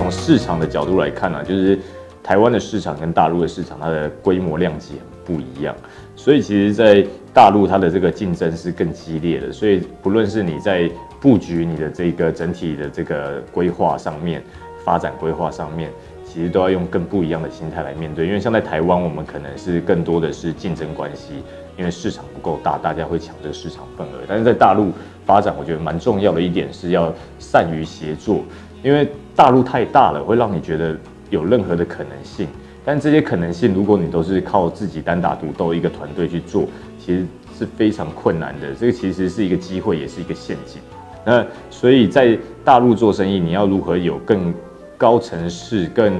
[0.00, 1.78] 从市场的角度来看呢，就是
[2.22, 5.76] 台湾的市场跟大陆的市场，它的规模量级很不一样，
[6.16, 14.42] 所以其实，在大陆它的这个竞争是更激烈的，所以不论是你在布局你的这个整体的这个规划上面，
[14.82, 15.92] 发展规划上面。
[16.24, 21.42] 其实都要用更不一样的心态来面对，因为像在台湾，我们可能是更多的是竞争关系，
[21.76, 24.20] 因为市场不够大，大家会抢这个市场份额。
[24.28, 24.92] 但是在大陆
[25.26, 28.44] 发展，我觉得蛮重要的一点是要善于协作，
[28.82, 30.96] 因为大陆太大了，会让你觉得
[31.28, 32.46] 有任何的可能性。
[32.84, 36.64] 但这些可能性，如果你都是靠自己单打独斗一个团队去做，
[36.98, 37.26] 其实
[37.58, 38.74] 是非常困难的。
[38.74, 40.80] 这个其实是一个机会，也是一个陷阱。
[41.24, 44.52] 那所以在大陆做生意，你要如何有更
[44.96, 46.12] 高层次更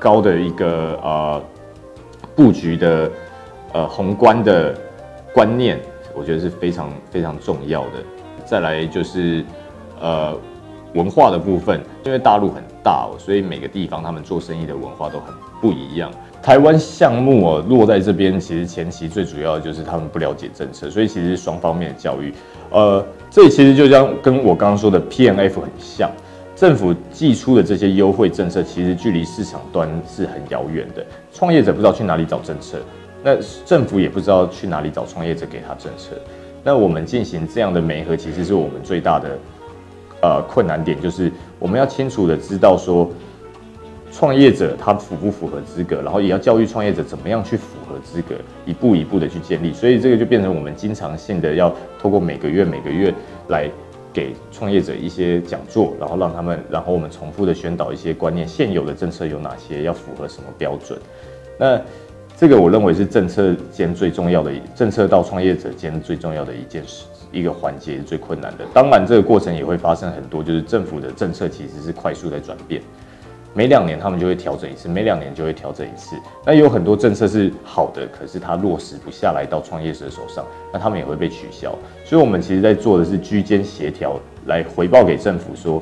[0.00, 1.42] 高的一个呃
[2.34, 3.10] 布局的
[3.72, 4.76] 呃宏观的
[5.32, 5.80] 观念，
[6.12, 7.90] 我觉得是非常非常重要的。
[8.44, 9.44] 再来就是
[10.00, 10.36] 呃
[10.94, 16.10] 文化的部分，因为大陆很大，所以每个地方他们做生意的文化都很不一样。
[16.42, 22.32] 台湾项目哦落在这边，其实前期最主要的就是他们不了解政策，所以其实双方面的教育，
[22.70, 26.10] 呃，这其实就像跟我刚刚说的 P N F 很像。
[26.56, 31.04] 政府寄出的这些优惠政策，其实距离市场端是很遥远的。
[31.32, 32.78] 创业者不知道去哪里找政策，
[33.24, 33.36] 那
[33.66, 36.14] 政府也不知道去哪里找创业者给他政策。
[36.62, 39.36] 那我们进行这样的媒合，其实是我们最大的
[40.24, 43.10] 呃困难点，就是我们要清楚的知道说，
[44.10, 49.72] 创业者他符不符合资格，然后也要教育创业者怎么样去符合资格，一步一步的去建立。
[49.74, 53.12] 所以这个就变成我们经常性的要透过每个月每个月
[53.48, 53.70] 来。
[54.14, 58.46] 给创业者一些讲座，然后让他们，然后我们重复的宣导一些观念。
[58.46, 59.82] 现有的政策有哪些？
[59.82, 60.96] 要符合什么标准？
[61.58, 61.80] 那
[62.36, 68.64] 这个我认为是政策间最重要的，政策到创业者间最重要的一件事，一个环节是最困难的。
[68.72, 72.80] 当然，这个过程也会发生很多，就是政府的政策其实是快速在转变。
[73.56, 76.16] 每两年他们就会调整一次，每两年就会调整一次。
[76.44, 81.72] 那有很多政策是好的，可是它落实不下来到创业者手上，那他们也会被取消。
[82.04, 85.80] 所以，我们其实在做的是居间协调，来回报给政府说，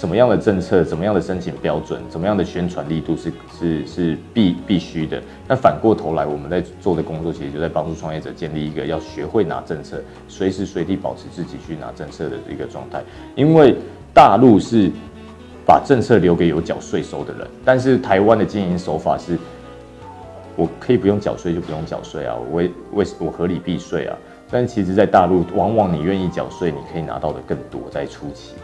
[0.00, 5.22] 什么样的政策、怎么样的申请标准、怎么样的宣传力度是是是必必须的。
[5.46, 13.02] 那反过头来，我们在做的工作其实就在帮助创业者建立一个要学会拿政策，随时随地保持自己去拿政策的一个状态。
[13.36, 13.76] 因为
[14.14, 14.90] 大陆是。
[15.66, 19.38] 把政策留给有缴税收的人，但是台湾的经营手法是，
[20.56, 24.16] 我可以不用缴税就不用缴税啊，我为为我合理避税啊。
[24.50, 27.82] 但其实，在大陆，往往你愿意缴税，你可以拿到的更多。
[27.88, 28.54] 在初期，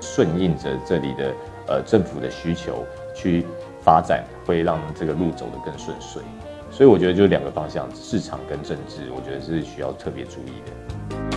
[0.00, 1.34] 顺应着这里的
[1.68, 2.84] 呃政府的需求
[3.14, 3.44] 去
[3.80, 6.22] 发展，会让这个路走得更顺遂。
[6.70, 11.35] 所以我觉得就两个方向，市场跟政治，我觉得是需要特别注意的。